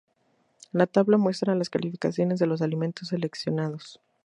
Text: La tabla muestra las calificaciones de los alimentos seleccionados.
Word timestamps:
La 0.71 0.87
tabla 0.87 1.17
muestra 1.19 1.53
las 1.53 1.69
calificaciones 1.69 2.39
de 2.39 2.47
los 2.47 2.63
alimentos 2.63 3.09
seleccionados. 3.09 4.01